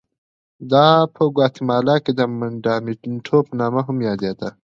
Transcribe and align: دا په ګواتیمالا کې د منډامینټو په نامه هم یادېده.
دا 0.71 0.87
په 1.15 1.23
ګواتیمالا 1.35 1.95
کې 2.03 2.11
د 2.15 2.21
منډامینټو 2.39 3.37
په 3.47 3.53
نامه 3.59 3.81
هم 3.87 3.97
یادېده. 4.09 4.49